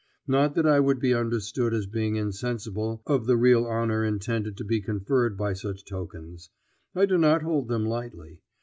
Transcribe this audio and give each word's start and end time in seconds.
Not 0.25 0.55
that 0.55 0.65
I 0.65 0.79
would 0.79 0.99
be 0.99 1.13
understood 1.13 1.75
as 1.75 1.85
being 1.85 2.15
insensible 2.15 3.03
of 3.05 3.27
the 3.27 3.37
real 3.37 3.67
honor 3.67 4.03
intended 4.03 4.57
to 4.57 4.63
be 4.63 4.81
conferred 4.81 5.37
by 5.37 5.53
such 5.53 5.85
tokens. 5.85 6.49
I 6.95 7.05
do 7.05 7.19
not 7.19 7.43
hold 7.43 7.67
them 7.67 7.85
lightly. 7.85 8.41